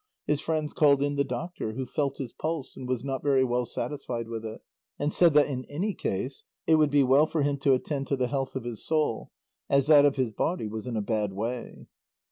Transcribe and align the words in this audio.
His 0.25 0.41
friends 0.41 0.73
called 0.73 1.03
in 1.03 1.13
the 1.15 1.23
doctor, 1.23 1.73
who 1.73 1.85
felt 1.85 2.17
his 2.17 2.33
pulse 2.33 2.75
and 2.75 2.87
was 2.89 3.03
not 3.05 3.21
very 3.21 3.43
well 3.43 3.65
satisfied 3.67 4.29
with 4.29 4.43
it, 4.43 4.59
and 4.97 5.13
said 5.13 5.35
that 5.35 5.45
in 5.45 5.63
any 5.65 5.93
case 5.93 6.43
it 6.65 6.77
would 6.77 6.89
be 6.89 7.03
well 7.03 7.27
for 7.27 7.43
him 7.43 7.57
to 7.57 7.73
attend 7.73 8.07
to 8.07 8.15
the 8.15 8.25
health 8.25 8.55
of 8.55 8.63
his 8.63 8.83
soul, 8.83 9.29
as 9.69 9.85
that 9.85 10.05
of 10.05 10.15
his 10.15 10.31
body 10.31 10.67
was 10.67 10.87
in 10.87 10.97
a 10.97 11.03
bad 11.03 11.33
way. 11.33 11.85